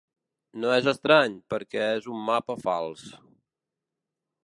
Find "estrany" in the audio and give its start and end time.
0.91-1.35